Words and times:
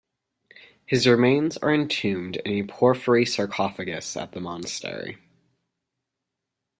His 0.83 1.05
remains 1.05 1.57
are 1.57 1.71
entombed 1.71 2.37
in 2.37 2.53
a 2.53 2.63
porphyry 2.65 3.23
sarcophagus 3.23 4.17
at 4.17 4.31
the 4.31 4.39
monastery. 4.41 5.19